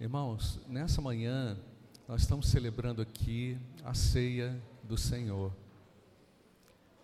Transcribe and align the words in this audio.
Irmãos, 0.00 0.58
nessa 0.66 0.98
manhã 1.02 1.58
nós 2.08 2.22
estamos 2.22 2.48
celebrando 2.48 3.02
aqui 3.02 3.58
a 3.84 3.92
ceia 3.92 4.58
do 4.82 4.96
Senhor. 4.96 5.54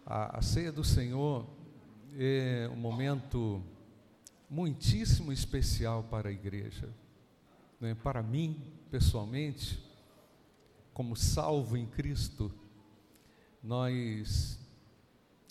A, 0.07 0.39
a 0.39 0.41
ceia 0.41 0.73
do 0.73 0.83
Senhor 0.83 1.47
é 2.19 2.67
um 2.73 2.77
momento 2.77 3.63
muitíssimo 4.49 5.31
especial 5.31 6.05
para 6.05 6.31
a 6.31 6.33
igreja. 6.33 6.89
Né? 7.79 7.95
Para 7.95 8.23
mim, 8.23 8.63
pessoalmente, 8.91 9.79
como 10.95 11.15
salvo 11.15 11.77
em 11.77 11.85
Cristo, 11.85 12.51
nós 13.63 14.59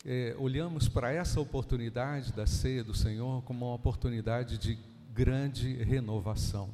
é, 0.04 0.36
olhamos 0.40 0.90
para 0.90 1.12
essa 1.12 1.40
oportunidade 1.40 2.34
da 2.34 2.48
ceia 2.48 2.84
do 2.84 2.96
Senhor 2.96 3.44
como 3.44 3.68
uma 3.68 3.76
oportunidade 3.76 4.58
de 4.58 4.80
grande 5.14 5.76
renovação. 5.84 6.74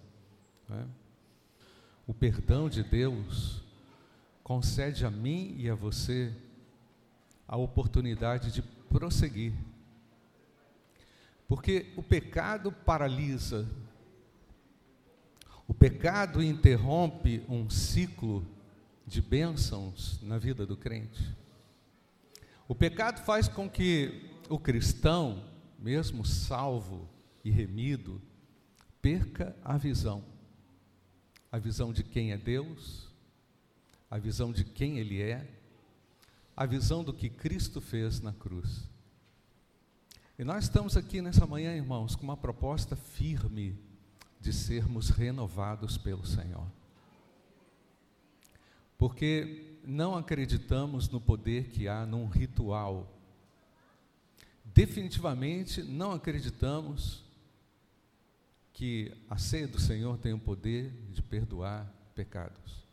Né? 0.71 0.87
O 2.07 2.13
perdão 2.13 2.69
de 2.69 2.81
Deus 2.81 3.61
concede 4.41 5.05
a 5.05 5.11
mim 5.11 5.53
e 5.57 5.69
a 5.69 5.75
você 5.75 6.33
a 7.45 7.57
oportunidade 7.57 8.51
de 8.51 8.61
prosseguir. 8.61 9.53
Porque 11.47 11.91
o 11.97 12.01
pecado 12.01 12.71
paralisa, 12.71 13.67
o 15.67 15.73
pecado 15.73 16.41
interrompe 16.41 17.43
um 17.49 17.69
ciclo 17.69 18.47
de 19.05 19.21
bênçãos 19.21 20.21
na 20.21 20.37
vida 20.37 20.65
do 20.65 20.77
crente. 20.77 21.35
O 22.67 22.73
pecado 22.73 23.21
faz 23.25 23.49
com 23.49 23.69
que 23.69 24.29
o 24.47 24.57
cristão, 24.57 25.43
mesmo 25.77 26.25
salvo 26.25 27.09
e 27.43 27.51
remido, 27.51 28.21
perca 29.01 29.53
a 29.61 29.77
visão 29.77 30.23
a 31.51 31.59
visão 31.59 31.91
de 31.91 32.03
quem 32.03 32.31
é 32.31 32.37
Deus, 32.37 33.07
a 34.09 34.17
visão 34.17 34.51
de 34.51 34.63
quem 34.63 34.99
Ele 34.99 35.21
é, 35.21 35.47
a 36.55 36.65
visão 36.65 37.03
do 37.03 37.13
que 37.13 37.29
Cristo 37.29 37.81
fez 37.81 38.21
na 38.21 38.31
cruz. 38.31 38.89
E 40.39 40.43
nós 40.43 40.63
estamos 40.63 40.95
aqui 40.95 41.21
nessa 41.21 41.45
manhã, 41.45 41.75
irmãos, 41.75 42.15
com 42.15 42.23
uma 42.23 42.37
proposta 42.37 42.95
firme 42.95 43.77
de 44.39 44.51
sermos 44.51 45.09
renovados 45.09 45.97
pelo 45.97 46.25
Senhor. 46.25 46.65
Porque 48.97 49.77
não 49.83 50.15
acreditamos 50.15 51.09
no 51.09 51.19
poder 51.19 51.69
que 51.69 51.87
há 51.87 52.05
num 52.05 52.27
ritual. 52.27 53.11
Definitivamente 54.65 55.83
não 55.83 56.11
acreditamos 56.11 57.23
que 58.81 59.15
a 59.29 59.37
ceia 59.37 59.67
do 59.67 59.79
Senhor 59.79 60.17
tem 60.17 60.33
o 60.33 60.39
poder 60.39 60.91
de 61.11 61.21
perdoar 61.21 61.85
pecados. 62.15 62.83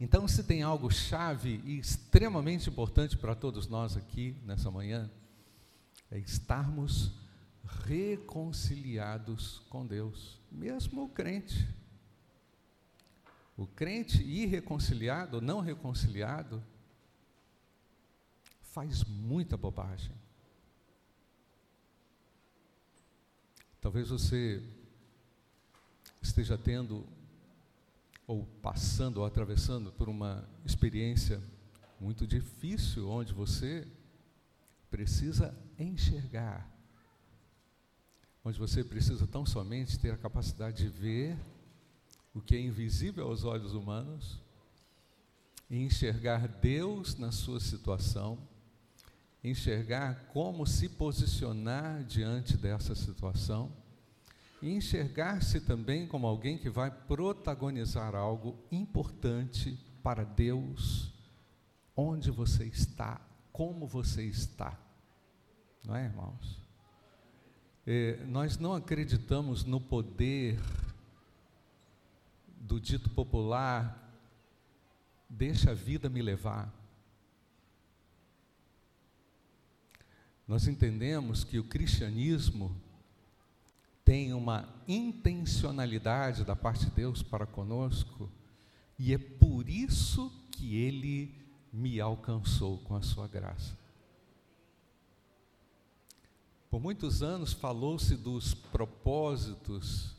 Então, 0.00 0.26
se 0.26 0.42
tem 0.42 0.62
algo 0.62 0.90
chave 0.90 1.60
e 1.62 1.78
extremamente 1.78 2.70
importante 2.70 3.18
para 3.18 3.34
todos 3.34 3.66
nós 3.66 3.98
aqui 3.98 4.34
nessa 4.46 4.70
manhã, 4.70 5.10
é 6.10 6.18
estarmos 6.18 7.12
reconciliados 7.84 9.58
com 9.68 9.86
Deus, 9.86 10.40
mesmo 10.50 11.04
o 11.04 11.08
crente. 11.10 11.68
O 13.54 13.66
crente 13.66 14.22
irreconciliado, 14.22 15.38
não 15.42 15.60
reconciliado, 15.60 16.64
faz 18.62 19.04
muita 19.04 19.54
bobagem. 19.54 20.21
Talvez 23.82 24.10
você 24.10 24.62
esteja 26.22 26.56
tendo, 26.56 27.04
ou 28.28 28.46
passando, 28.62 29.16
ou 29.18 29.26
atravessando 29.26 29.90
por 29.90 30.08
uma 30.08 30.48
experiência 30.64 31.42
muito 32.00 32.24
difícil, 32.24 33.10
onde 33.10 33.32
você 33.32 33.84
precisa 34.88 35.52
enxergar, 35.76 36.70
onde 38.44 38.56
você 38.56 38.84
precisa 38.84 39.26
tão 39.26 39.44
somente 39.44 39.98
ter 39.98 40.12
a 40.12 40.16
capacidade 40.16 40.84
de 40.84 40.88
ver 40.88 41.36
o 42.32 42.40
que 42.40 42.54
é 42.54 42.60
invisível 42.60 43.26
aos 43.26 43.42
olhos 43.42 43.74
humanos, 43.74 44.40
e 45.68 45.78
enxergar 45.78 46.46
Deus 46.46 47.16
na 47.16 47.32
sua 47.32 47.58
situação 47.58 48.38
enxergar 49.42 50.26
como 50.32 50.66
se 50.66 50.88
posicionar 50.88 52.04
diante 52.04 52.56
dessa 52.56 52.94
situação 52.94 53.72
e 54.62 54.70
enxergar-se 54.70 55.60
também 55.60 56.06
como 56.06 56.24
alguém 56.24 56.56
que 56.56 56.70
vai 56.70 56.88
protagonizar 56.88 58.14
algo 58.14 58.56
importante 58.70 59.76
para 60.04 60.22
Deus, 60.22 61.12
onde 61.96 62.30
você 62.30 62.64
está, 62.66 63.20
como 63.52 63.88
você 63.88 64.24
está. 64.24 64.78
Não 65.84 65.96
é, 65.96 66.04
irmãos? 66.04 66.62
É, 67.84 68.24
nós 68.24 68.56
não 68.56 68.72
acreditamos 68.72 69.64
no 69.64 69.80
poder 69.80 70.60
do 72.46 72.80
dito 72.80 73.10
popular, 73.10 74.16
deixa 75.28 75.72
a 75.72 75.74
vida 75.74 76.08
me 76.08 76.22
levar. 76.22 76.72
Nós 80.46 80.68
entendemos 80.68 81.42
que 81.42 81.58
o 81.58 81.64
cristianismo 81.64 82.80
uma 84.42 84.68
intencionalidade 84.88 86.44
da 86.44 86.56
parte 86.56 86.86
de 86.86 86.90
Deus 86.90 87.22
para 87.22 87.46
conosco, 87.46 88.28
e 88.98 89.14
é 89.14 89.18
por 89.18 89.68
isso 89.68 90.32
que 90.50 90.76
ele 90.76 91.32
me 91.72 92.00
alcançou 92.00 92.78
com 92.78 92.96
a 92.96 93.02
sua 93.02 93.28
graça. 93.28 93.78
Por 96.68 96.80
muitos 96.80 97.22
anos 97.22 97.52
falou-se 97.52 98.16
dos 98.16 98.52
propósitos 98.52 100.16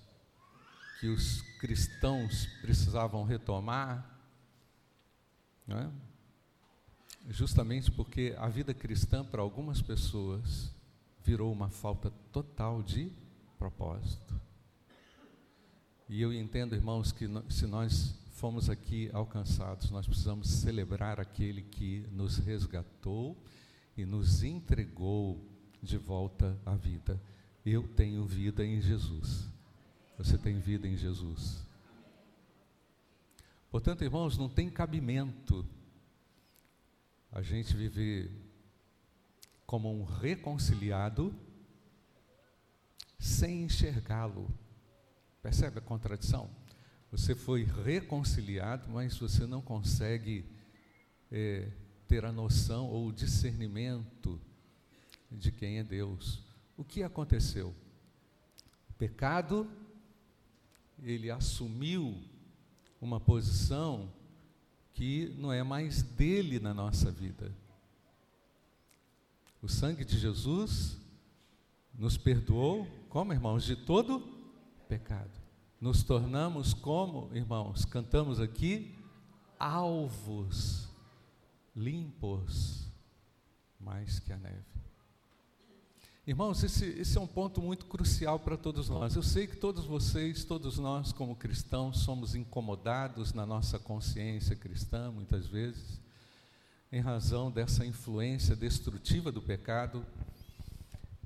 que 1.02 1.08
os 1.08 1.42
cristãos 1.60 2.46
precisavam 2.62 3.26
retomar, 3.26 4.10
é? 5.68 5.90
justamente 7.30 7.92
porque 7.92 8.34
a 8.38 8.48
vida 8.48 8.74
cristã, 8.74 9.26
para 9.26 9.42
algumas 9.42 9.82
pessoas, 9.82 10.72
virou 11.26 11.52
uma 11.52 11.70
falta 11.70 12.10
total 12.32 12.82
de 12.82 13.12
propósito. 13.63 14.38
E 16.09 16.22
eu 16.22 16.34
entendo, 16.34 16.75
irmãos, 16.75 17.13
que 17.13 17.25
se 17.50 17.66
nós 17.66 18.13
fomos 18.34 18.69
aqui 18.69 19.09
alcançados, 19.13 19.90
nós 19.90 20.06
precisamos 20.06 20.50
celebrar 20.50 21.18
aquele 21.18 21.62
que 21.62 22.06
nos 22.12 22.40
resgatou 22.40 23.41
e 23.96 24.06
nos 24.06 24.44
entregou 24.44 25.41
de 25.81 25.97
volta 25.97 26.59
à 26.66 26.75
vida. 26.75 27.18
Eu 27.66 27.88
tenho 27.88 28.25
vida 28.25 28.66
em 28.66 28.81
Jesus. 28.81 29.47
Você 30.18 30.38
tem 30.38 30.59
vida 30.59 30.85
em 30.85 30.97
Jesus. 30.97 31.66
Portanto, 33.72 34.03
irmãos, 34.03 34.38
não 34.38 34.50
tem 34.50 34.69
cabimento 34.69 35.66
a 37.31 37.41
gente 37.41 37.74
viver 37.78 38.30
como 39.66 39.90
um 39.90 40.03
reconciliado 40.03 41.34
sem 43.24 43.64
enxergá-lo. 43.64 44.54
Percebe 45.42 45.80
a 45.80 45.82
contradição? 45.82 46.50
Você 47.10 47.34
foi 47.34 47.64
reconciliado, 47.64 48.90
mas 48.90 49.18
você 49.18 49.46
não 49.46 49.62
consegue 49.62 50.46
é, 51.32 51.70
ter 52.08 52.26
a 52.26 52.32
noção 52.32 52.88
ou 52.88 53.08
o 53.08 53.14
discernimento 53.14 54.40
de 55.32 55.52
quem 55.52 55.80
é 55.80 55.84
Deus. 55.84 56.44
O 56.76 56.84
que 56.84 57.02
aconteceu? 57.02 57.74
O 58.90 58.94
pecado, 58.94 59.70
ele 61.02 61.32
assumiu 61.32 62.22
uma 63.00 63.19
posição 63.19 64.12
que 64.94 65.34
não 65.38 65.52
é 65.52 65.64
mais 65.64 66.02
dele 66.04 66.60
na 66.60 66.74
nossa 66.74 67.10
vida. 67.10 67.56
O 69.62 69.69
sangue 69.69 70.04
de 70.04 70.19
Jesus 70.19 70.98
nos 72.04 72.18
perdoou, 72.18 72.86
como 73.08 73.32
irmãos, 73.32 73.64
de 73.64 73.78
todo 73.78 74.20
pecado. 74.90 75.32
Nos 75.80 76.04
tornamos 76.04 76.74
como, 76.74 77.34
irmãos, 77.34 77.86
cantamos 77.86 78.42
aqui, 78.42 78.94
alvos, 79.58 80.90
limpos, 81.74 82.92
mais 83.80 84.20
que 84.20 84.34
a 84.34 84.38
neve. 84.38 84.66
Irmãos, 86.28 86.62
esse, 86.62 86.86
esse, 86.88 87.18
é 87.18 87.22
um 87.22 87.28
ponto 87.28 87.62
muito 87.62 87.86
crucial 87.86 88.38
para 88.38 88.58
todos 88.58 88.90
nós. 88.90 89.16
Eu 89.16 89.24
sei 89.24 89.48
que 89.48 89.56
todos 89.56 89.86
vocês, 89.86 90.44
todos 90.44 90.78
nós, 90.78 91.14
como 91.14 91.38
cristãos, 91.38 92.00
somos 92.00 92.36
incomodados 92.36 93.32
na 93.32 93.46
nossa 93.46 93.80
consciência 93.80 94.58
cristã, 94.58 95.10
muitas 95.10 95.48
vezes, 95.48 96.02
em 96.92 97.00
razão 97.00 97.50
dessa 97.50 97.86
influência 97.86 98.58
destrutiva 98.58 99.32
do 99.32 99.42
pecado, 99.42 100.06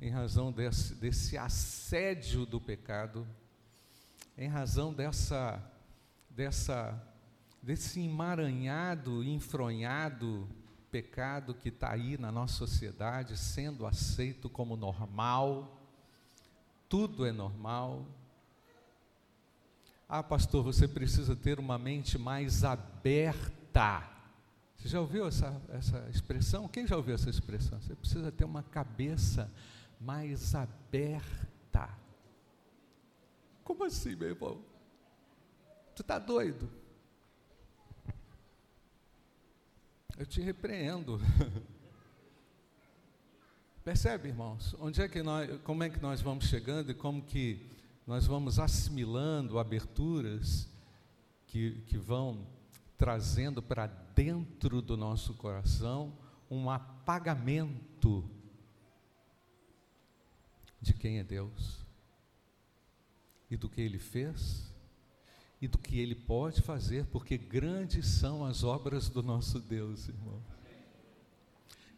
em 0.02 0.10
razão 0.10 0.52
desse, 0.52 0.94
desse 0.96 1.38
assédio 1.38 2.46
do 2.46 2.60
pecado. 2.62 3.28
em 4.38 4.48
razão 4.48 4.94
dessa, 4.94 5.60
dessa, 6.30 7.02
desse 7.62 8.00
emaranhado, 8.00 9.24
enfronhado 9.24 10.48
pecado 10.92 11.54
que 11.54 11.70
está 11.70 11.92
aí 11.92 12.18
na 12.18 12.32
nossa 12.32 12.54
sociedade, 12.54 13.36
sendo 13.36 13.86
aceito 13.86 14.50
como 14.50 14.76
normal, 14.76 15.80
tudo 16.88 17.26
é 17.26 17.32
normal. 17.32 18.06
Ah, 20.08 20.24
pastor, 20.24 20.64
você 20.64 20.88
precisa 20.88 21.36
ter 21.36 21.60
uma 21.60 21.78
mente 21.78 22.18
mais 22.18 22.64
aberta. 22.64 24.08
Você 24.78 24.88
já 24.88 25.02
ouviu 25.02 25.28
essa, 25.28 25.62
essa 25.70 26.08
expressão? 26.10 26.68
Quem 26.68 26.88
já 26.88 26.96
ouviu 26.96 27.16
essa 27.16 27.30
expressão? 27.30 27.82
Você 27.82 27.96
precisa 27.96 28.32
ter 28.32 28.46
uma 28.46 28.64
cabeça 28.64 29.52
mais 30.00 30.56
aberta. 30.56 31.90
Como 33.64 33.84
assim, 33.84 34.16
meu 34.16 34.30
irmão? 34.30 34.62
Tu 35.96 36.02
está 36.02 36.20
doido? 36.20 36.70
Eu 40.18 40.26
te 40.26 40.42
repreendo. 40.42 41.20
Percebe, 43.84 44.30
irmãos? 44.30 44.76
Onde 44.80 45.02
é 45.02 45.08
que 45.08 45.22
nós, 45.24 45.62
como 45.62 45.84
é 45.84 45.90
que 45.90 46.02
nós 46.02 46.22
vamos 46.22 46.46
chegando 46.46 46.92
e 46.92 46.94
como 46.94 47.22
que 47.22 47.66
nós 48.06 48.26
vamos 48.26 48.60
assimilando 48.60 49.60
aberturas 49.60 50.70
que, 51.46 51.82
que 51.88 51.98
vão 51.98 52.48
trazendo 52.98 53.62
para 53.62 53.88
dentro 53.88 54.82
do 54.82 54.98
nosso 54.98 55.34
coração 55.36 56.14
um 56.50 56.70
apagamento 56.70 58.24
de 60.82 60.94
quem 60.94 61.20
é 61.20 61.24
Deus 61.24 61.86
e 63.50 63.58
do 63.58 63.70
que 63.70 63.82
Ele 63.82 64.00
fez 64.00 64.72
e 65.62 65.68
do 65.68 65.78
que 65.78 66.00
Ele 66.00 66.16
pode 66.16 66.62
fazer, 66.62 67.06
porque 67.06 67.38
grandes 67.38 68.06
são 68.06 68.46
as 68.46 68.64
obras 68.64 69.10
do 69.10 69.24
nosso 69.24 69.60
Deus, 69.60 70.08
irmão. 70.08 70.42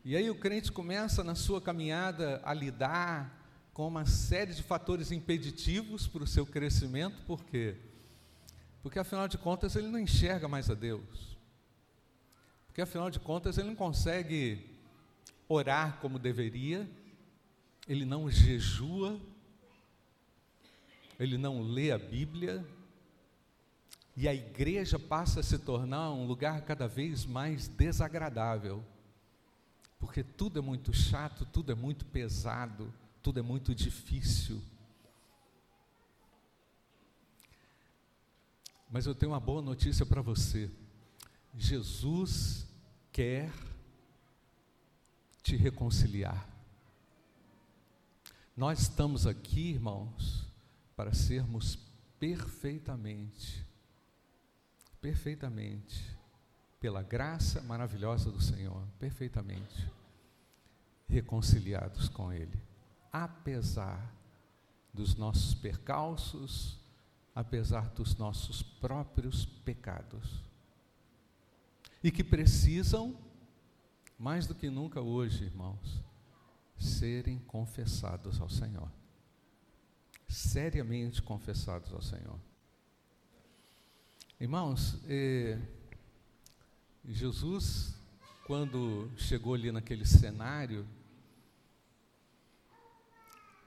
E 0.03 0.15
aí 0.15 0.29
o 0.29 0.35
crente 0.35 0.71
começa 0.71 1.23
na 1.23 1.35
sua 1.35 1.61
caminhada 1.61 2.41
a 2.43 2.53
lidar 2.53 3.39
com 3.73 3.87
uma 3.87 4.05
série 4.05 4.53
de 4.53 4.63
fatores 4.63 5.11
impeditivos 5.11 6.07
para 6.07 6.23
o 6.23 6.27
seu 6.27 6.45
crescimento, 6.45 7.21
por 7.25 7.43
quê? 7.43 7.75
Porque 8.81 8.99
afinal 8.99 9.27
de 9.27 9.37
contas 9.37 9.75
ele 9.75 9.87
não 9.87 9.99
enxerga 9.99 10.47
mais 10.47 10.69
a 10.69 10.73
Deus. 10.73 11.37
Porque 12.65 12.81
afinal 12.81 13.09
de 13.09 13.19
contas 13.19 13.57
ele 13.57 13.67
não 13.67 13.75
consegue 13.75 14.69
orar 15.47 15.97
como 15.99 16.17
deveria, 16.17 16.89
ele 17.89 18.05
não 18.05 18.29
jejua, 18.29 19.19
ele 21.19 21.39
não 21.39 21.63
lê 21.63 21.91
a 21.91 21.97
Bíblia, 21.97 22.63
e 24.15 24.27
a 24.27 24.33
igreja 24.33 24.99
passa 24.99 25.39
a 25.39 25.43
se 25.43 25.57
tornar 25.57 26.11
um 26.11 26.27
lugar 26.27 26.61
cada 26.61 26.87
vez 26.87 27.25
mais 27.25 27.67
desagradável, 27.67 28.85
porque 29.97 30.23
tudo 30.23 30.59
é 30.59 30.61
muito 30.61 30.93
chato, 30.93 31.47
tudo 31.47 31.71
é 31.71 31.75
muito 31.75 32.05
pesado, 32.05 32.93
tudo 33.23 33.39
é 33.39 33.43
muito 33.43 33.73
difícil. 33.73 34.61
Mas 38.91 39.07
eu 39.07 39.15
tenho 39.15 39.31
uma 39.31 39.39
boa 39.39 39.61
notícia 39.61 40.05
para 40.05 40.21
você. 40.21 40.69
Jesus 41.57 42.67
quer 43.11 43.51
te 45.41 45.55
reconciliar. 45.55 46.58
Nós 48.59 48.81
estamos 48.81 49.25
aqui, 49.25 49.69
irmãos, 49.69 50.45
para 50.93 51.13
sermos 51.13 51.79
perfeitamente, 52.19 53.65
perfeitamente, 54.99 56.03
pela 56.77 57.01
graça 57.01 57.61
maravilhosa 57.61 58.29
do 58.29 58.41
Senhor, 58.41 58.85
perfeitamente 58.99 59.89
reconciliados 61.07 62.09
com 62.09 62.33
Ele, 62.33 62.61
apesar 63.13 64.13
dos 64.93 65.15
nossos 65.15 65.53
percalços, 65.53 66.77
apesar 67.33 67.89
dos 67.91 68.17
nossos 68.17 68.61
próprios 68.61 69.45
pecados. 69.45 70.43
E 72.03 72.11
que 72.11 72.25
precisam, 72.25 73.17
mais 74.19 74.45
do 74.45 74.53
que 74.53 74.69
nunca 74.69 74.99
hoje, 74.99 75.45
irmãos, 75.45 76.03
serem 76.79 77.39
confessados 77.39 78.39
ao 78.39 78.49
Senhor. 78.49 78.89
Seriamente 80.27 81.21
confessados 81.21 81.91
ao 81.93 82.01
Senhor. 82.01 82.39
Irmãos, 84.39 84.97
eh, 85.07 85.59
Jesus, 87.05 87.95
quando 88.45 89.11
chegou 89.17 89.53
ali 89.53 89.71
naquele 89.71 90.05
cenário, 90.05 90.87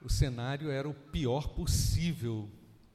o 0.00 0.08
cenário 0.08 0.70
era 0.70 0.88
o 0.88 0.94
pior 0.94 1.48
possível 1.48 2.48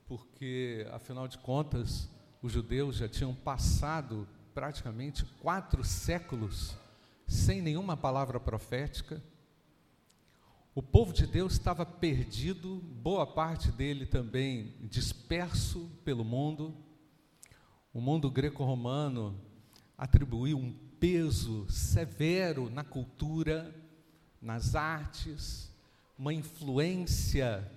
porque, 0.07 0.87
afinal 0.91 1.27
de 1.27 1.37
contas, 1.37 2.09
os 2.41 2.51
judeus 2.51 2.95
já 2.95 3.09
tinham 3.09 3.35
passado 3.35 4.27
praticamente 4.53 5.25
quatro 5.41 5.83
séculos 5.83 6.75
sem 7.27 7.61
nenhuma 7.61 7.97
palavra 7.97 8.39
profética. 8.39 9.21
O 10.77 10.83
povo 10.83 11.11
de 11.11 11.25
Deus 11.25 11.53
estava 11.53 11.83
perdido, 11.83 12.75
boa 13.01 13.25
parte 13.25 13.71
dele 13.71 14.05
também 14.05 14.75
disperso 14.81 15.89
pelo 16.05 16.23
mundo. 16.23 16.71
O 17.91 17.99
mundo 17.99 18.29
greco-romano 18.29 19.35
atribuiu 19.97 20.55
um 20.55 20.71
peso 20.99 21.65
severo 21.67 22.69
na 22.69 22.83
cultura, 22.83 23.73
nas 24.39 24.75
artes, 24.75 25.73
uma 26.15 26.31
influência 26.31 27.67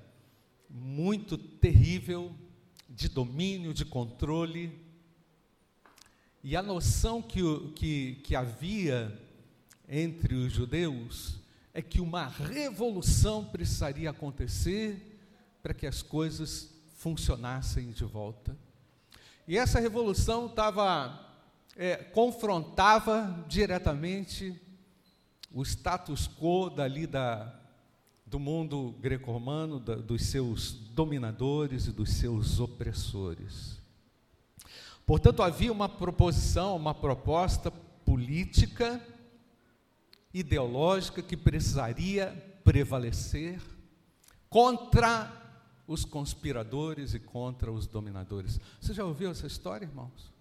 muito 0.68 1.38
terrível 1.38 2.30
de 2.86 3.08
domínio, 3.08 3.72
de 3.72 3.86
controle. 3.86 4.78
E 6.44 6.54
a 6.54 6.62
noção 6.62 7.22
que, 7.22 7.40
que, 7.74 8.16
que 8.16 8.36
havia 8.36 9.18
entre 9.88 10.34
os 10.34 10.52
judeus 10.52 11.39
é 11.72 11.80
que 11.80 12.00
uma 12.00 12.26
revolução 12.26 13.44
precisaria 13.44 14.10
acontecer 14.10 15.20
para 15.62 15.74
que 15.74 15.86
as 15.86 16.02
coisas 16.02 16.70
funcionassem 16.96 17.90
de 17.90 18.04
volta. 18.04 18.56
E 19.46 19.56
essa 19.56 19.80
revolução 19.80 20.46
estava 20.46 21.30
é, 21.76 21.96
confrontava 21.96 23.44
diretamente 23.48 24.54
o 25.52 25.62
status 25.62 26.28
quo 26.28 26.70
dali 26.70 27.06
da, 27.06 27.52
do 28.26 28.38
mundo 28.38 28.94
greco-romano, 29.00 29.80
dos 29.80 30.26
seus 30.26 30.72
dominadores 30.72 31.86
e 31.86 31.92
dos 31.92 32.10
seus 32.10 32.60
opressores. 32.60 33.80
Portanto, 35.06 35.42
havia 35.42 35.72
uma 35.72 35.88
proposição, 35.88 36.76
uma 36.76 36.94
proposta 36.94 37.70
política, 37.70 39.04
ideológica 40.32 41.22
que 41.22 41.36
precisaria 41.36 42.32
prevalecer 42.64 43.60
contra 44.48 45.36
os 45.86 46.04
conspiradores 46.04 47.14
e 47.14 47.18
contra 47.18 47.72
os 47.72 47.86
dominadores. 47.86 48.60
Você 48.80 48.94
já 48.94 49.04
ouviu 49.04 49.30
essa 49.30 49.46
história, 49.46 49.84
irmãos? 49.84 50.32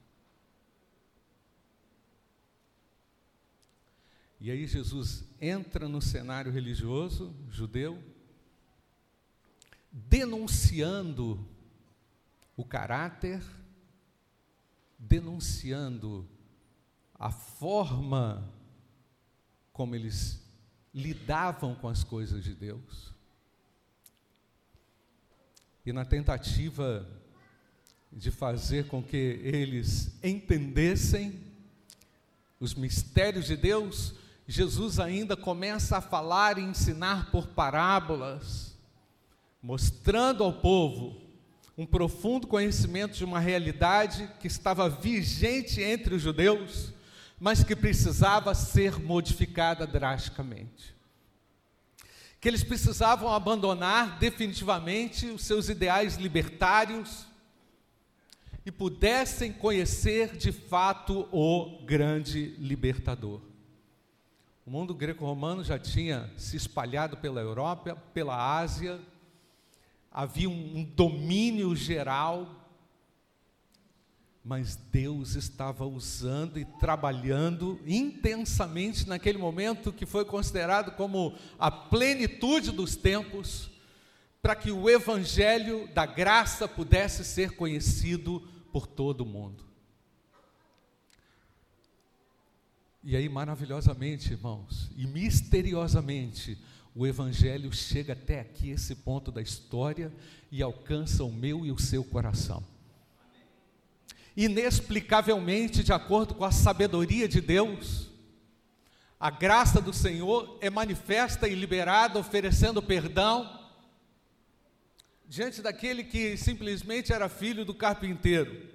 E 4.39 4.50
aí 4.51 4.65
Jesus 4.67 5.25
entra 5.41 5.89
no 5.89 6.01
cenário 6.01 6.51
religioso 6.51 7.36
judeu, 7.50 8.01
denunciando 9.91 11.46
o 12.55 12.63
caráter, 12.63 13.43
denunciando 14.98 16.25
a 17.15 17.31
forma 17.31 18.48
como 19.79 19.95
eles 19.95 20.41
lidavam 20.93 21.74
com 21.74 21.88
as 21.88 22.03
coisas 22.03 22.43
de 22.43 22.53
Deus. 22.53 23.13
E 25.86 25.93
na 25.93 26.03
tentativa 26.03 27.07
de 28.12 28.29
fazer 28.29 28.88
com 28.88 29.01
que 29.01 29.39
eles 29.41 30.19
entendessem 30.21 31.39
os 32.59 32.75
mistérios 32.75 33.45
de 33.45 33.55
Deus, 33.55 34.13
Jesus 34.45 35.00
ainda 35.00 35.38
começa 35.38 35.95
a 35.95 36.01
falar 36.01 36.57
e 36.57 36.62
ensinar 36.62 37.31
por 37.31 37.48
parábolas, 37.48 38.75
mostrando 39.63 40.43
ao 40.43 40.51
povo 40.51 41.21
um 41.77 41.86
profundo 41.86 42.48
conhecimento 42.48 43.15
de 43.15 43.24
uma 43.24 43.39
realidade 43.39 44.29
que 44.41 44.48
estava 44.48 44.89
vigente 44.89 45.81
entre 45.81 46.15
os 46.15 46.21
judeus, 46.21 46.91
mas 47.39 47.63
que 47.63 47.75
precisava 47.75 48.53
ser 48.53 49.00
modificada 49.00 49.88
drasticamente. 49.88 50.96
Que 52.41 52.48
eles 52.48 52.63
precisavam 52.63 53.31
abandonar 53.31 54.19
definitivamente 54.19 55.27
os 55.27 55.43
seus 55.43 55.69
ideais 55.69 56.15
libertários, 56.15 57.29
e 58.65 58.72
pudessem 58.72 59.51
conhecer 59.51 60.38
de 60.38 60.51
fato 60.51 61.27
o 61.31 61.81
grande 61.86 62.55
libertador. 62.60 63.41
O 64.63 64.69
mundo 64.69 64.93
greco-romano 64.93 65.63
já 65.63 65.79
tinha 65.79 66.29
se 66.38 66.55
espalhado 66.55 67.17
pela 67.17 67.41
Europa, 67.41 67.96
pela 68.13 68.60
Ásia, 68.60 69.00
havia 70.12 70.48
um, 70.48 70.84
domínio 70.96 71.75
geral, 71.75 72.59
mas 74.43 74.75
Deus 74.75 75.36
estava 75.36 75.86
usando 75.86 76.58
e 76.58 76.65
trabalhando 76.65 77.79
intensamente 77.86 79.08
naquele 79.08 79.38
momento 79.38 79.93
que 79.93 80.05
foi 80.05 80.25
considerado 80.25 80.96
como 80.96 81.36
a 81.58 81.69
plenitude 81.69 82.72
dos 82.72 82.96
tempos, 82.96 83.69
para 84.41 84.55
que 84.55 84.72
o 84.72 84.89
evangelho 84.89 85.88
da 85.93 86.05
graça 86.05 86.67
pudesse 86.67 87.25
ser 87.25 87.51
conhecido 87.51 88.41
por 88.72 88.88
todo 88.88 89.22
o 89.22 89.25
mundo. 89.25 89.69
E 93.03 93.15
aí, 93.15 93.29
maravilhosamente, 93.29 94.34
irmãos, 94.34 94.91
e 94.96 95.08
misteriosamente, 95.08 96.58
o 96.93 97.08
Evangelho 97.08 97.72
chega 97.72 98.13
até 98.13 98.41
aqui, 98.41 98.72
esse 98.72 98.93
ponto 98.93 99.31
da 99.31 99.41
história, 99.41 100.12
e 100.51 100.62
alcança 100.62 101.24
o 101.24 101.31
meu 101.31 101.65
e 101.65 101.72
o 101.72 101.79
seu 101.79 102.03
coração. 102.03 102.63
Inexplicavelmente, 104.41 105.84
de 105.84 105.91
acordo 105.91 106.34
com 106.34 106.46
a 106.46 106.51
sabedoria 106.53 107.27
de 107.27 107.41
Deus, 107.41 108.10
a 109.19 109.29
graça 109.29 109.81
do 109.81 109.91
Senhor 109.91 110.58
é 110.62 110.69
manifesta 110.69 111.46
e 111.46 111.53
liberada, 111.53 112.17
oferecendo 112.17 112.81
perdão 112.81 113.60
diante 115.27 115.62
daquele 115.62 116.05
que 116.05 116.38
simplesmente 116.38 117.12
era 117.12 117.27
filho 117.27 117.65
do 117.65 117.74
carpinteiro, 117.74 118.65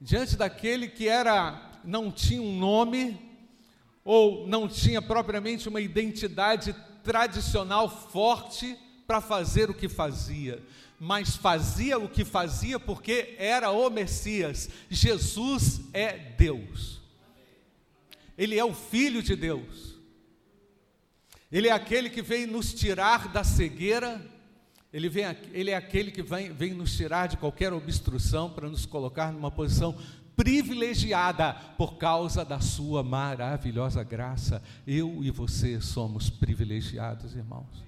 diante 0.00 0.36
daquele 0.38 0.88
que 0.88 1.06
era 1.06 1.78
não 1.84 2.10
tinha 2.10 2.40
um 2.40 2.58
nome 2.58 3.20
ou 4.02 4.48
não 4.48 4.66
tinha 4.66 5.02
propriamente 5.02 5.68
uma 5.68 5.82
identidade 5.82 6.74
tradicional 7.04 7.90
forte 7.90 8.74
para 9.06 9.20
fazer 9.20 9.68
o 9.68 9.74
que 9.74 9.86
fazia, 9.86 10.64
mas 10.98 11.36
fazia 11.36 11.98
o 11.98 12.08
que 12.08 12.24
fazia 12.24 12.78
porque 12.80 13.34
era 13.38 13.70
o 13.70 13.88
Messias. 13.88 14.68
Jesus 14.90 15.80
é 15.92 16.16
Deus. 16.16 17.00
Ele 18.36 18.58
é 18.58 18.64
o 18.64 18.74
filho 18.74 19.22
de 19.22 19.36
Deus. 19.36 19.96
Ele 21.50 21.68
é 21.68 21.72
aquele 21.72 22.10
que 22.10 22.22
vem 22.22 22.46
nos 22.46 22.74
tirar 22.74 23.28
da 23.28 23.42
cegueira, 23.42 24.20
ele, 24.92 25.08
vem, 25.08 25.24
ele 25.52 25.70
é 25.70 25.76
aquele 25.76 26.10
que 26.10 26.22
vem, 26.22 26.52
vem 26.52 26.74
nos 26.74 26.94
tirar 26.96 27.26
de 27.26 27.36
qualquer 27.36 27.72
obstrução 27.72 28.50
para 28.50 28.68
nos 28.68 28.86
colocar 28.86 29.32
numa 29.32 29.50
posição 29.50 29.96
privilegiada 30.36 31.52
por 31.76 31.96
causa 31.96 32.44
da 32.44 32.60
sua 32.60 33.02
maravilhosa 33.02 34.02
graça. 34.04 34.62
Eu 34.86 35.22
e 35.22 35.30
você 35.30 35.80
somos 35.80 36.30
privilegiados, 36.30 37.34
irmãos. 37.34 37.84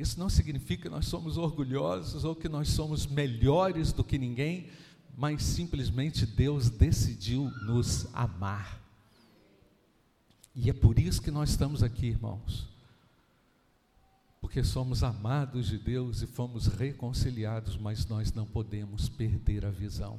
Isso 0.00 0.18
não 0.18 0.30
significa 0.30 0.84
que 0.84 0.88
nós 0.88 1.04
somos 1.04 1.36
orgulhosos 1.36 2.24
ou 2.24 2.34
que 2.34 2.48
nós 2.48 2.70
somos 2.70 3.06
melhores 3.06 3.92
do 3.92 4.02
que 4.02 4.16
ninguém, 4.16 4.70
mas 5.14 5.42
simplesmente 5.42 6.24
Deus 6.24 6.70
decidiu 6.70 7.50
nos 7.66 8.08
amar. 8.14 8.80
E 10.56 10.70
é 10.70 10.72
por 10.72 10.98
isso 10.98 11.20
que 11.20 11.30
nós 11.30 11.50
estamos 11.50 11.82
aqui, 11.82 12.06
irmãos. 12.06 12.66
Porque 14.40 14.64
somos 14.64 15.02
amados 15.04 15.66
de 15.66 15.76
Deus 15.76 16.22
e 16.22 16.26
fomos 16.26 16.66
reconciliados, 16.66 17.76
mas 17.76 18.06
nós 18.06 18.32
não 18.32 18.46
podemos 18.46 19.06
perder 19.06 19.66
a 19.66 19.70
visão. 19.70 20.18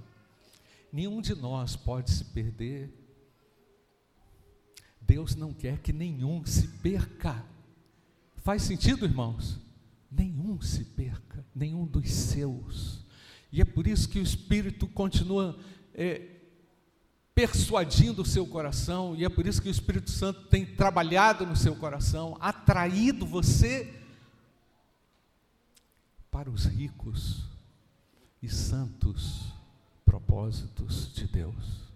Nenhum 0.94 1.24
de 1.24 1.34
nós 1.34 1.76
pode 1.76 2.12
se 2.12 2.26
perder. 2.26 2.94
Deus 5.02 5.36
não 5.36 5.52
quer 5.52 5.80
que 5.80 5.92
nenhum 5.92 6.46
se 6.46 6.68
perca. 6.68 7.44
Faz 8.38 8.62
sentido, 8.62 9.06
irmãos? 9.06 9.60
Nenhum 10.12 10.60
se 10.62 10.84
perca, 10.84 11.46
nenhum 11.56 11.86
dos 11.86 12.12
seus. 12.12 13.06
E 13.52 13.62
é 13.62 13.66
por 13.66 13.88
isso 13.88 14.10
que 14.10 14.20
o 14.20 14.24
Espírito 14.24 14.88
continua 14.88 15.58
é, 15.94 16.42
persuadindo 17.34 18.22
o 18.22 18.26
seu 18.26 18.46
coração, 18.46 19.16
e 19.16 19.24
é 19.24 19.30
por 19.30 19.48
isso 19.48 19.62
que 19.62 19.70
o 19.70 19.72
Espírito 19.72 20.12
Santo 20.12 20.48
tem 20.48 20.66
trabalhado 20.66 21.46
no 21.46 21.56
seu 21.56 21.76
coração, 21.76 22.38
atraído 22.40 23.26
você 23.26 24.02
para 26.30 26.50
os 26.50 26.66
ricos 26.66 27.46
e 28.42 28.50
santos 28.50 29.54
propósitos 30.06 31.14
de 31.14 31.28
Deus. 31.28 31.92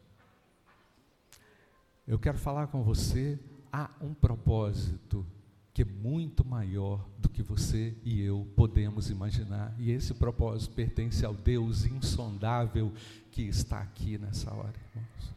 Eu 2.08 2.20
quero 2.20 2.38
falar 2.38 2.68
com 2.68 2.84
você, 2.84 3.40
há 3.72 3.90
um 4.00 4.14
propósito 4.14 5.26
que 5.76 5.82
é 5.82 5.86
muito 5.86 6.48
maior 6.48 7.06
do 7.20 7.28
que 7.28 7.44
você 7.44 7.94
e 8.02 8.22
eu 8.22 8.48
podemos 8.56 9.10
imaginar. 9.10 9.76
E 9.78 9.92
esse 9.92 10.14
propósito 10.14 10.74
pertence 10.74 11.26
ao 11.26 11.34
Deus 11.34 11.84
insondável 11.84 12.94
que 13.30 13.42
está 13.42 13.82
aqui 13.82 14.18
nessa 14.18 14.54
hora, 14.54 14.74
irmãos. 14.96 15.36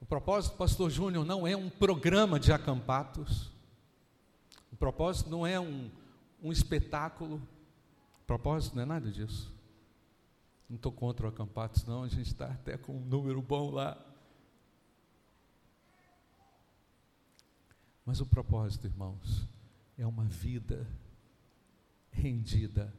O 0.00 0.04
propósito, 0.04 0.56
Pastor 0.56 0.90
Júnior, 0.90 1.24
não 1.24 1.46
é 1.46 1.56
um 1.56 1.70
programa 1.70 2.40
de 2.40 2.52
acampados. 2.52 3.52
O 4.72 4.76
propósito 4.76 5.30
não 5.30 5.46
é 5.46 5.60
um, 5.60 5.88
um 6.42 6.50
espetáculo. 6.50 7.36
O 8.20 8.26
propósito 8.26 8.74
não 8.74 8.82
é 8.82 8.86
nada 8.86 9.08
disso. 9.12 9.54
Não 10.68 10.74
estou 10.74 10.90
contra 10.90 11.26
o 11.26 11.28
acampados, 11.28 11.84
não, 11.84 12.02
a 12.02 12.08
gente 12.08 12.26
está 12.26 12.46
até 12.46 12.76
com 12.76 12.96
um 12.96 13.04
número 13.04 13.40
bom 13.40 13.70
lá. 13.70 13.96
Mas 18.04 18.20
o 18.20 18.26
propósito, 18.26 18.86
irmãos, 18.86 19.46
é 19.96 20.06
uma 20.06 20.24
vida 20.24 20.86
rendida 22.10 22.92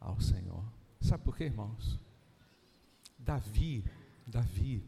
ao 0.00 0.20
Senhor. 0.20 0.64
Sabe 1.00 1.24
por 1.24 1.36
quê, 1.36 1.44
irmãos? 1.44 1.98
Davi, 3.18 3.84
Davi, 4.26 4.84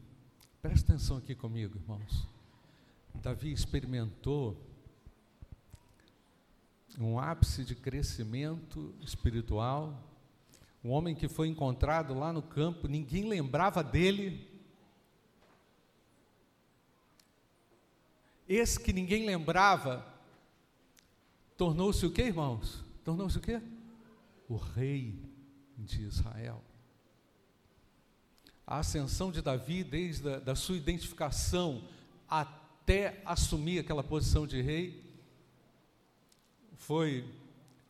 presta 0.61 0.93
atenção 0.93 1.17
aqui 1.17 1.35
comigo, 1.35 1.77
irmãos. 1.77 2.27
Davi 3.15 3.51
experimentou 3.51 4.57
um 6.99 7.19
ápice 7.19 7.63
de 7.63 7.75
crescimento 7.75 8.93
espiritual 9.01 10.11
um 10.83 10.89
homem 10.89 11.13
que 11.13 11.27
foi 11.27 11.47
encontrado 11.47 12.13
lá 12.15 12.33
no 12.33 12.41
campo, 12.41 12.87
ninguém 12.87 13.29
lembrava 13.29 13.83
dele. 13.83 14.47
Esse 18.53 18.77
que 18.77 18.91
ninguém 18.91 19.25
lembrava, 19.25 20.05
tornou-se 21.55 22.05
o 22.05 22.11
que, 22.11 22.21
irmãos? 22.21 22.83
Tornou-se 23.01 23.37
o 23.37 23.39
que? 23.39 23.61
O 24.49 24.57
rei 24.57 25.17
de 25.77 26.03
Israel. 26.03 26.61
A 28.67 28.79
ascensão 28.79 29.31
de 29.31 29.41
Davi, 29.41 29.85
desde 29.85 30.33
a 30.33 30.39
da 30.39 30.53
sua 30.53 30.75
identificação 30.75 31.81
até 32.27 33.21
assumir 33.25 33.79
aquela 33.79 34.03
posição 34.03 34.45
de 34.45 34.61
rei, 34.61 35.01
foi 36.75 37.23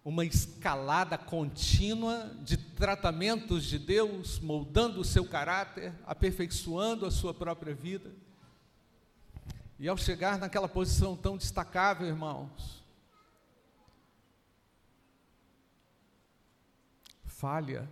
uma 0.06 0.24
escalada 0.24 1.18
contínua 1.18 2.38
de 2.44 2.56
tratamentos 2.56 3.65
de 3.65 3.80
Deus, 3.80 4.39
moldando 4.39 5.01
o 5.01 5.06
seu 5.06 5.25
caráter, 5.25 5.91
aperfeiçoando 6.06 7.08
a 7.08 7.10
sua 7.10 7.34
própria 7.34 7.74
vida. 7.74 8.12
E 9.81 9.88
ao 9.88 9.97
chegar 9.97 10.38
naquela 10.38 10.69
posição 10.69 11.17
tão 11.17 11.35
destacável, 11.35 12.05
irmãos, 12.05 12.83
falha. 17.25 17.89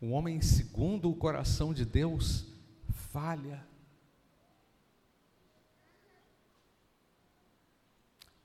Um 0.00 0.12
homem 0.12 0.40
segundo 0.40 1.10
o 1.10 1.16
coração 1.16 1.74
de 1.74 1.84
Deus 1.84 2.46
falha. 3.10 3.66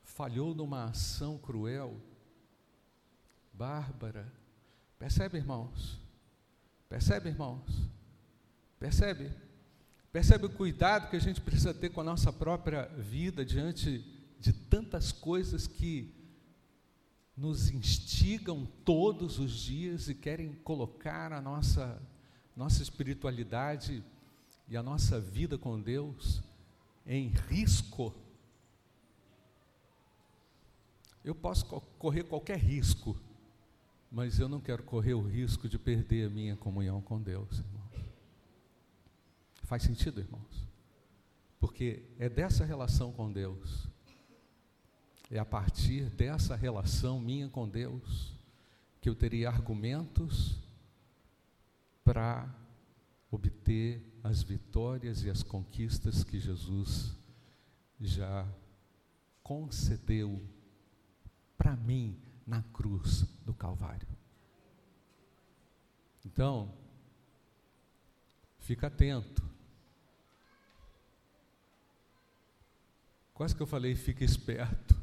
Falhou 0.01 0.55
numa 0.55 0.85
ação 0.85 1.37
cruel 1.37 2.01
bárbara. 3.53 4.33
Percebe, 4.97 5.37
irmãos? 5.37 6.01
Percebe, 6.89 7.29
irmãos? 7.29 7.87
Percebe? 8.79 9.42
Percebe 10.13 10.45
o 10.45 10.49
cuidado 10.49 11.09
que 11.09 11.17
a 11.17 11.19
gente 11.19 11.41
precisa 11.41 11.73
ter 11.73 11.89
com 11.89 11.99
a 11.99 12.03
nossa 12.05 12.31
própria 12.31 12.85
vida 12.97 13.43
diante 13.43 13.99
de 14.39 14.53
tantas 14.53 15.11
coisas 15.11 15.67
que 15.67 16.13
nos 17.35 17.69
instigam 17.69 18.65
todos 18.85 19.39
os 19.39 19.51
dias 19.51 20.07
e 20.07 20.15
querem 20.15 20.53
colocar 20.63 21.33
a 21.33 21.41
nossa, 21.41 22.01
nossa 22.55 22.81
espiritualidade 22.81 24.01
e 24.69 24.77
a 24.77 24.81
nossa 24.81 25.19
vida 25.19 25.57
com 25.57 25.81
Deus 25.81 26.41
em 27.05 27.27
risco. 27.49 28.15
Eu 31.25 31.35
posso 31.35 31.65
correr 31.65 32.23
qualquer 32.23 32.57
risco 32.57 33.19
mas 34.13 34.39
eu 34.39 34.47
não 34.47 34.61
quero 34.61 34.83
correr 34.83 35.15
o 35.15 35.27
risco 35.27 35.67
de 35.67 35.79
perder 35.79 36.27
a 36.27 36.29
minha 36.29 36.55
comunhão 36.55 37.01
com 37.01 37.19
Deus, 37.19 37.57
irmãos. 37.57 37.82
Faz 39.63 39.83
sentido, 39.83 40.19
irmãos? 40.19 40.67
Porque 41.59 42.03
é 42.19 42.29
dessa 42.29 42.65
relação 42.65 43.11
com 43.11 43.31
Deus, 43.31 43.87
é 45.31 45.39
a 45.39 45.45
partir 45.45 46.09
dessa 46.09 46.55
relação 46.55 47.19
minha 47.19 47.49
com 47.49 47.67
Deus, 47.67 48.33
que 49.01 49.09
eu 49.09 49.15
teria 49.15 49.49
argumentos 49.49 50.57
para 52.03 52.53
obter 53.31 54.01
as 54.23 54.43
vitórias 54.43 55.23
e 55.23 55.29
as 55.29 55.41
conquistas 55.41 56.23
que 56.23 56.39
Jesus 56.39 57.15
já 57.99 58.47
concedeu 59.41 60.41
para 61.57 61.75
mim 61.75 62.17
na 62.45 62.61
cruz 62.61 63.23
do 63.45 63.53
Calvário. 63.53 64.07
Então, 66.25 66.73
fica 68.59 68.87
atento. 68.87 69.52
Quase 73.33 73.55
que 73.55 73.61
eu 73.61 73.67
falei, 73.67 73.95
fica 73.95 74.23
esperto. 74.23 74.95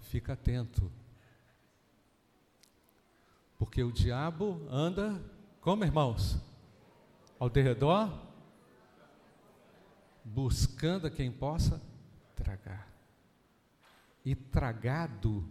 Fica 0.00 0.32
atento. 0.32 0.90
Porque 3.58 3.82
o 3.82 3.92
diabo 3.92 4.66
anda, 4.70 5.22
como 5.60 5.84
irmãos? 5.84 6.38
Ao 7.38 7.48
derredor 7.48 8.28
buscando 10.24 11.06
a 11.06 11.10
quem 11.10 11.30
possa 11.30 11.80
tragar. 12.34 12.86
E 14.24 14.34
tragado, 14.34 15.48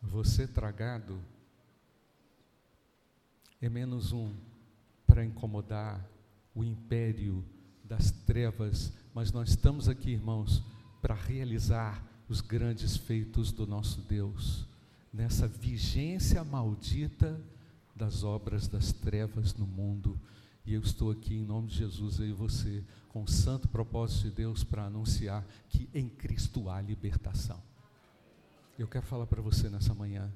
você 0.00 0.46
tragado, 0.46 1.20
é 3.60 3.68
menos 3.68 4.12
um 4.12 4.32
para 5.16 5.24
incomodar 5.24 6.06
o 6.54 6.62
império 6.62 7.42
das 7.82 8.10
trevas, 8.10 8.92
mas 9.14 9.32
nós 9.32 9.48
estamos 9.48 9.88
aqui, 9.88 10.10
irmãos, 10.10 10.62
para 11.00 11.14
realizar 11.14 12.06
os 12.28 12.42
grandes 12.42 12.98
feitos 12.98 13.50
do 13.50 13.66
nosso 13.66 14.02
Deus, 14.02 14.68
nessa 15.10 15.48
vigência 15.48 16.44
maldita 16.44 17.40
das 17.94 18.24
obras 18.24 18.68
das 18.68 18.92
trevas 18.92 19.54
no 19.54 19.66
mundo. 19.66 20.20
E 20.66 20.74
eu 20.74 20.82
estou 20.82 21.10
aqui 21.10 21.36
em 21.36 21.46
nome 21.46 21.68
de 21.68 21.78
Jesus, 21.78 22.18
eu 22.18 22.26
e 22.26 22.32
você, 22.34 22.84
com 23.08 23.22
o 23.22 23.28
santo 23.28 23.68
propósito 23.68 24.24
de 24.24 24.32
Deus 24.32 24.62
para 24.64 24.84
anunciar 24.84 25.46
que 25.70 25.88
em 25.94 26.10
Cristo 26.10 26.68
há 26.68 26.78
libertação. 26.78 27.62
Eu 28.78 28.86
quero 28.86 29.06
falar 29.06 29.26
para 29.26 29.40
você 29.40 29.70
nessa 29.70 29.94
manhã, 29.94 30.30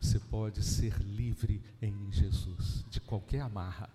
você 0.00 0.18
pode 0.18 0.62
ser 0.62 0.98
livre 1.02 1.62
em 1.82 2.10
Jesus, 2.10 2.86
de 2.88 3.02
qualquer 3.02 3.40
amarra, 3.40 3.90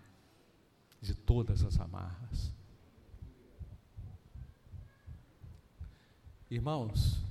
de 1.02 1.14
todas 1.14 1.64
as 1.64 1.80
amarras. 1.80 2.52
Irmãos, 6.50 7.22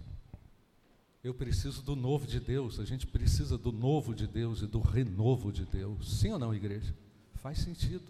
eu 1.22 1.34
preciso 1.34 1.82
do 1.82 1.96
novo 1.96 2.26
de 2.26 2.38
Deus, 2.38 2.78
a 2.78 2.84
gente 2.84 3.06
precisa 3.06 3.58
do 3.58 3.72
novo 3.72 4.14
de 4.14 4.26
Deus 4.26 4.62
e 4.62 4.66
do 4.66 4.80
renovo 4.80 5.50
de 5.52 5.64
Deus. 5.64 6.20
Sim 6.20 6.32
ou 6.32 6.38
não, 6.38 6.54
igreja? 6.54 6.94
Faz 7.34 7.58
sentido. 7.58 8.06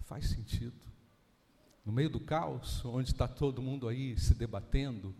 Faz 0.00 0.26
sentido 0.26 0.84
no 1.84 1.92
meio 1.92 2.08
do 2.08 2.18
caos, 2.18 2.82
onde 2.84 3.10
está 3.10 3.28
todo 3.28 3.60
mundo 3.60 3.86
aí 3.86 4.18
se 4.18 4.34
debatendo, 4.34 5.14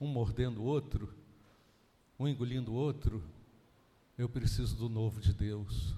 um 0.00 0.08
mordendo 0.08 0.60
o 0.60 0.64
outro, 0.64 1.14
um 2.18 2.26
engolindo 2.26 2.72
o 2.72 2.74
outro, 2.74 3.22
eu 4.16 4.28
preciso 4.28 4.74
do 4.74 4.88
novo 4.88 5.20
de 5.20 5.32
Deus. 5.32 5.94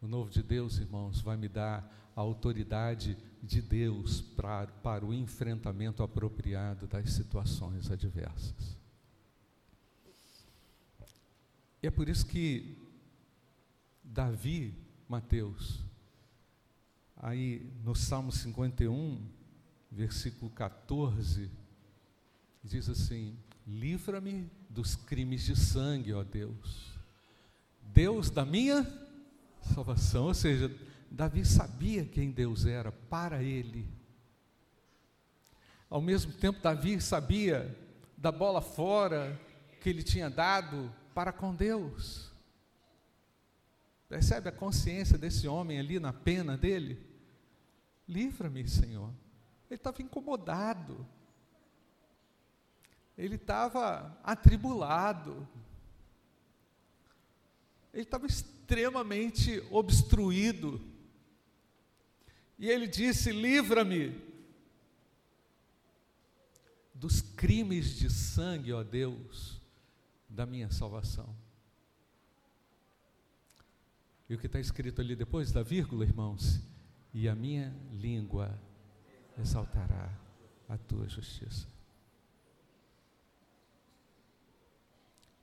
O 0.00 0.06
novo 0.06 0.30
de 0.30 0.42
Deus, 0.42 0.78
irmãos, 0.78 1.20
vai 1.20 1.36
me 1.36 1.48
dar 1.48 2.12
a 2.14 2.20
autoridade 2.20 3.16
de 3.42 3.60
Deus 3.60 4.20
para, 4.20 4.66
para 4.66 5.04
o 5.04 5.12
enfrentamento 5.12 6.02
apropriado 6.02 6.86
das 6.86 7.10
situações 7.10 7.90
adversas. 7.90 8.76
E 11.82 11.86
é 11.86 11.90
por 11.90 12.08
isso 12.08 12.26
que 12.26 12.76
Davi, 14.02 14.74
Mateus, 15.08 15.88
Aí 17.20 17.68
no 17.82 17.96
Salmo 17.96 18.30
51, 18.30 19.20
versículo 19.90 20.50
14, 20.52 21.50
diz 22.62 22.88
assim: 22.88 23.36
Livra-me 23.66 24.48
dos 24.70 24.94
crimes 24.94 25.44
de 25.44 25.56
sangue, 25.56 26.12
ó 26.12 26.22
Deus. 26.22 26.92
Deus 27.82 28.30
da 28.30 28.44
minha 28.44 28.84
salvação. 29.62 30.26
Ou 30.26 30.34
seja, 30.34 30.70
Davi 31.10 31.44
sabia 31.44 32.04
quem 32.04 32.30
Deus 32.30 32.66
era 32.66 32.92
para 32.92 33.42
ele. 33.42 33.88
Ao 35.88 36.00
mesmo 36.00 36.32
tempo, 36.32 36.60
Davi 36.60 37.00
sabia 37.00 37.76
da 38.16 38.30
bola 38.30 38.60
fora 38.60 39.40
que 39.80 39.88
ele 39.88 40.02
tinha 40.02 40.28
dado 40.28 40.92
para 41.14 41.32
com 41.32 41.54
Deus. 41.54 42.30
Percebe 44.08 44.48
a 44.48 44.52
consciência 44.52 45.18
desse 45.18 45.46
homem 45.46 45.78
ali 45.78 46.00
na 46.00 46.12
pena 46.12 46.56
dele? 46.56 47.06
Livra-me, 48.08 48.66
Senhor. 48.66 49.10
Ele 49.68 49.76
estava 49.76 50.00
incomodado. 50.00 51.06
Ele 53.16 53.34
estava 53.34 54.18
atribulado. 54.22 55.46
Ele 57.92 58.02
estava 58.02 58.26
extremamente 58.68 59.62
obstruído. 59.70 60.80
E 62.58 62.68
ele 62.68 62.86
disse: 62.86 63.32
Livra-me 63.32 64.20
dos 66.94 67.22
crimes 67.22 67.96
de 67.96 68.10
sangue, 68.10 68.72
ó 68.72 68.82
Deus, 68.82 69.60
da 70.28 70.44
minha 70.44 70.70
salvação. 70.70 71.34
E 74.28 74.34
o 74.34 74.38
que 74.38 74.46
está 74.46 74.60
escrito 74.60 75.00
ali 75.00 75.16
depois 75.16 75.50
da 75.50 75.62
vírgula, 75.62 76.04
irmãos? 76.04 76.60
e 77.14 77.28
a 77.28 77.34
minha 77.34 77.74
língua 77.90 78.56
exaltará 79.38 80.12
a 80.68 80.76
tua 80.76 81.08
justiça. 81.08 81.66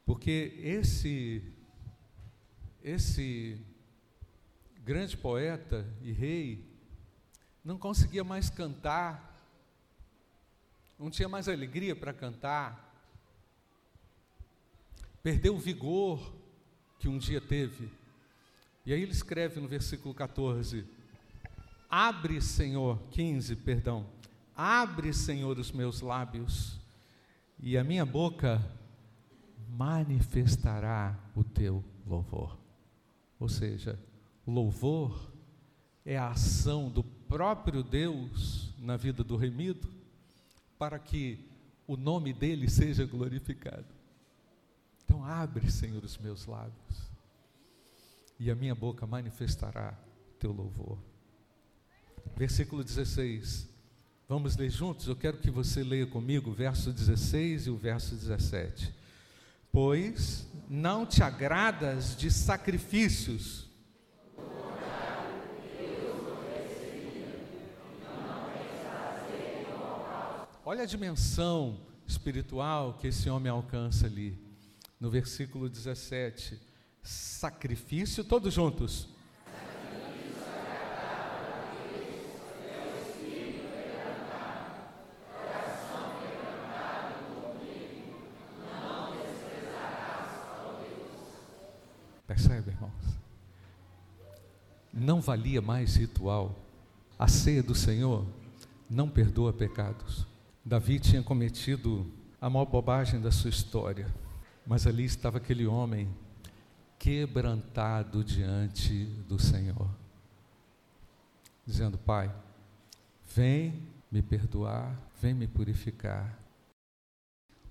Porque 0.05 0.53
esse 0.59 1.54
esse 2.85 3.59
grande 4.83 5.17
poeta 5.17 5.91
e 6.03 6.11
rei 6.11 6.63
não 7.63 7.79
conseguia 7.79 8.23
mais 8.23 8.47
cantar, 8.47 9.43
não 10.99 11.09
tinha 11.09 11.27
mais 11.27 11.49
alegria 11.49 11.95
para 11.95 12.13
cantar, 12.13 12.95
perdeu 15.23 15.55
o 15.55 15.59
vigor 15.59 16.31
que 16.99 17.07
um 17.07 17.17
dia 17.17 17.41
teve. 17.41 17.91
E 18.85 18.93
aí 18.93 19.01
ele 19.01 19.13
escreve 19.13 19.59
no 19.59 19.67
versículo 19.67 20.13
14: 20.13 20.85
Abre, 21.89 22.39
Senhor, 22.39 23.01
15, 23.09 23.55
perdão. 23.55 24.05
Abre, 24.55 25.11
Senhor, 25.11 25.57
os 25.57 25.71
meus 25.71 26.01
lábios, 26.01 26.79
e 27.59 27.79
a 27.79 27.83
minha 27.83 28.05
boca 28.05 28.63
manifestará 29.69 31.17
o 31.35 31.43
teu 31.43 31.83
louvor. 32.05 32.64
Ou 33.39 33.49
seja, 33.49 33.99
louvor 34.45 35.31
é 36.05 36.17
a 36.17 36.29
ação 36.29 36.89
do 36.89 37.03
próprio 37.03 37.83
Deus 37.83 38.73
na 38.77 38.95
vida 38.97 39.23
do 39.23 39.35
remido, 39.35 39.87
para 40.77 40.99
que 40.99 41.39
o 41.87 41.97
nome 41.97 42.33
dele 42.33 42.69
seja 42.69 43.05
glorificado. 43.05 43.85
Então, 45.03 45.23
abre, 45.23 45.71
Senhor, 45.71 46.03
os 46.03 46.17
meus 46.17 46.45
lábios, 46.45 47.11
e 48.39 48.51
a 48.51 48.55
minha 48.55 48.75
boca 48.75 49.05
manifestará 49.07 49.97
teu 50.39 50.51
louvor 50.51 50.97
versículo 52.35 52.83
16. 52.83 53.67
Vamos 54.27 54.57
ler 54.57 54.69
juntos? 54.69 55.07
Eu 55.07 55.15
quero 55.15 55.37
que 55.37 55.49
você 55.49 55.83
leia 55.83 56.05
comigo 56.05 56.51
o 56.51 56.53
verso 56.53 56.91
16 56.91 57.67
e 57.67 57.69
o 57.69 57.77
verso 57.77 58.15
17. 58.15 58.93
Pois 59.71 60.47
não 60.69 61.05
te 61.05 61.21
agradas 61.21 62.15
de 62.15 62.31
sacrifícios. 62.31 63.69
Olha 70.65 70.83
a 70.83 70.85
dimensão 70.85 71.79
espiritual 72.07 72.97
que 72.99 73.07
esse 73.07 73.29
homem 73.29 73.51
alcança 73.51 74.07
ali. 74.07 74.39
No 74.99 75.09
versículo 75.09 75.69
17. 75.69 76.59
Sacrifício, 77.03 78.23
todos 78.23 78.53
juntos 78.53 79.15
Percebe, 92.35 92.71
irmãos? 92.71 92.91
Não 94.91 95.14
valia 95.25 95.61
mais 95.61 95.95
ritual. 95.95 96.55
A 97.17 97.27
ceia 97.27 97.63
do 97.63 97.73
Senhor 97.73 98.25
não 98.89 99.09
perdoa 99.09 99.51
pecados. 99.51 100.25
Davi 100.63 100.99
tinha 100.99 101.23
cometido 101.23 102.05
a 102.39 102.49
maior 102.49 102.65
bobagem 102.65 103.19
da 103.19 103.31
sua 103.31 103.49
história, 103.49 104.13
mas 104.65 104.85
ali 104.85 105.03
estava 105.03 105.37
aquele 105.37 105.65
homem 105.65 106.13
quebrantado 106.99 108.23
diante 108.23 109.05
do 109.27 109.39
Senhor, 109.39 109.89
dizendo: 111.65 111.97
Pai, 111.97 112.33
vem 113.33 113.81
me 114.11 114.21
perdoar, 114.21 114.95
vem 115.19 115.33
me 115.33 115.47
purificar. 115.47 116.39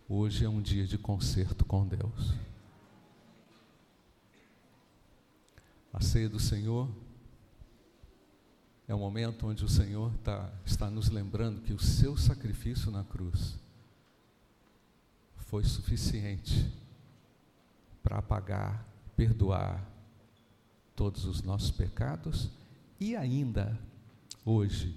Hoje 0.08 0.44
é 0.44 0.48
um 0.48 0.60
dia 0.60 0.86
de 0.86 0.98
conserto 0.98 1.64
com 1.64 1.86
Deus. 1.86 2.34
A 5.92 6.00
ceia 6.00 6.28
do 6.28 6.40
Senhor 6.40 6.88
é 8.86 8.94
um 8.94 8.98
momento 8.98 9.46
onde 9.46 9.64
o 9.64 9.68
Senhor 9.68 10.12
tá, 10.18 10.52
está 10.64 10.90
nos 10.90 11.08
lembrando 11.08 11.62
que 11.62 11.72
o 11.72 11.78
seu 11.78 12.16
sacrifício 12.16 12.90
na 12.90 13.02
cruz 13.02 13.56
foi 15.36 15.64
suficiente 15.64 16.70
para 18.02 18.18
apagar, 18.18 18.86
perdoar 19.16 19.88
todos 20.94 21.24
os 21.24 21.42
nossos 21.42 21.70
pecados 21.70 22.50
e 23.00 23.14
ainda, 23.16 23.78
hoje, 24.44 24.96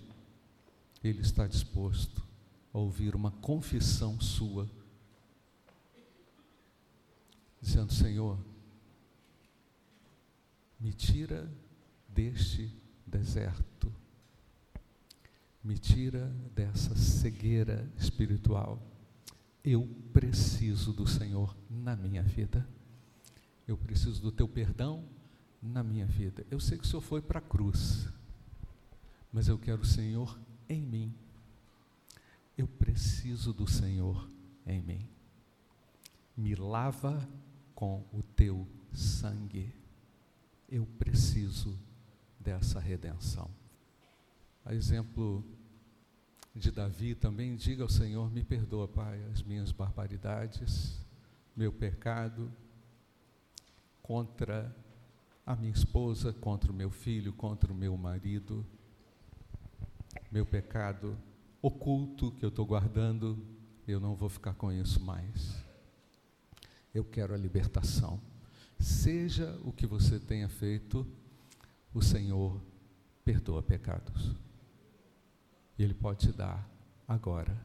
Ele 1.04 1.22
está 1.22 1.46
disposto 1.46 2.24
a 2.74 2.78
ouvir 2.78 3.16
uma 3.16 3.32
confissão 3.32 4.18
sua, 4.22 4.66
dizendo: 7.62 7.92
Senhor, 7.92 8.38
me 10.80 10.94
tira 10.94 11.52
deste 12.08 12.72
deserto, 13.06 13.77
me 15.68 15.78
tira 15.78 16.26
dessa 16.56 16.96
cegueira 16.96 17.92
espiritual. 17.98 18.82
Eu 19.62 19.86
preciso 20.14 20.94
do 20.94 21.06
Senhor 21.06 21.58
na 21.70 21.94
minha 21.94 22.24
vida. 22.24 22.66
Eu 23.68 23.78
preciso 23.78 24.22
do 24.22 24.32
teu 24.32 24.48
perdão 24.48 25.04
na 25.62 25.84
minha 25.84 26.06
vida. 26.06 26.46
Eu 26.50 26.62
sei 26.62 26.78
que 26.78 26.86
o 26.86 26.88
Senhor 26.88 27.02
foi 27.02 27.22
para 27.22 27.40
a 27.40 27.42
cruz, 27.42 28.08
mas 29.30 29.50
eu 29.50 29.58
quero 29.58 29.82
o 29.82 29.86
Senhor 29.86 30.40
em 30.70 30.82
mim. 30.82 31.14
Eu 32.58 32.68
preciso 32.68 33.52
do 33.52 33.68
Senhor 33.68 34.26
em 34.66 34.82
mim. 34.82 35.06
Me 36.38 36.56
lava 36.56 37.28
com 37.76 38.06
o 38.14 38.24
teu 38.24 38.66
sangue 38.94 39.74
eu 40.70 40.86
preciso 40.86 41.78
dessa 42.40 42.80
redenção. 42.80 43.50
A 44.66 44.74
exemplo 44.74 45.44
de 46.58 46.72
Davi, 46.72 47.14
também 47.14 47.56
diga 47.56 47.84
ao 47.84 47.90
Senhor: 47.90 48.32
me 48.32 48.44
perdoa, 48.44 48.88
Pai, 48.88 49.24
as 49.32 49.44
minhas 49.44 49.72
barbaridades, 49.72 51.00
meu 51.56 51.72
pecado 51.72 52.52
contra 54.02 54.76
a 55.46 55.56
minha 55.56 55.72
esposa, 55.72 56.34
contra 56.34 56.72
o 56.72 56.76
meu 56.76 56.90
filho, 56.90 57.32
contra 57.34 57.72
o 57.72 57.76
meu 57.76 57.96
marido, 57.98 58.66
meu 60.32 60.46
pecado 60.46 61.18
oculto 61.62 62.32
que 62.32 62.44
eu 62.44 62.50
estou 62.50 62.66
guardando, 62.66 63.38
eu 63.88 64.00
não 64.00 64.16
vou 64.16 64.30
ficar 64.30 64.54
com 64.54 64.72
isso 64.72 65.00
mais. 65.02 65.64
Eu 66.94 67.04
quero 67.04 67.34
a 67.34 67.38
libertação. 67.38 68.20
Seja 68.80 69.60
o 69.64 69.72
que 69.72 69.86
você 69.86 70.20
tenha 70.20 70.50
feito, 70.50 71.06
o 71.94 72.02
Senhor 72.02 72.62
perdoa 73.24 73.62
pecados. 73.62 74.36
E 75.78 75.84
Ele 75.84 75.94
pode 75.94 76.28
te 76.28 76.32
dar 76.32 76.68
agora 77.08 77.56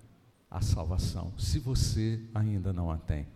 a 0.50 0.60
salvação. 0.60 1.32
Se 1.38 1.58
você 1.58 2.22
ainda 2.34 2.72
não 2.72 2.90
a 2.90 2.98
tem, 2.98 3.26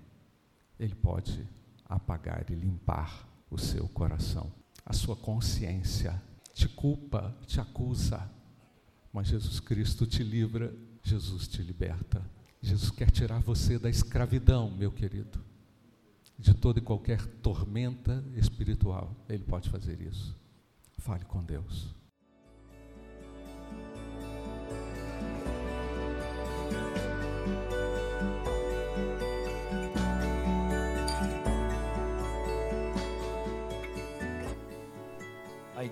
Ele 0.79 0.95
pode 0.95 1.47
apagar 1.85 2.45
e 2.51 2.55
limpar 2.55 3.27
o 3.51 3.59
seu 3.59 3.89
coração. 3.89 4.53
A 4.85 4.93
sua 4.93 5.17
consciência 5.17 6.21
te 6.53 6.69
culpa, 6.69 7.35
te 7.47 7.61
acusa, 7.61 8.31
mas 9.13 9.29
Jesus 9.29 9.61
Cristo 9.61 10.07
te 10.07 10.23
livra, 10.23 10.75
Jesus 11.03 11.49
te 11.49 11.63
liberta. 11.63 12.23
Jesus 12.61 12.91
quer 12.91 13.11
tirar 13.11 13.41
você 13.41 13.79
da 13.79 13.89
escravidão, 13.89 14.71
meu 14.71 14.91
querido 14.91 15.47
de 16.39 16.55
toda 16.55 16.79
e 16.79 16.83
qualquer 16.83 17.25
tormenta 17.43 18.23
espiritual. 18.35 19.15
Ele 19.29 19.45
pode 19.45 19.71
fazer 19.71 20.01
isso. 20.01 20.37
Fale 20.99 21.25
com 21.25 21.43
Deus. 21.43 21.95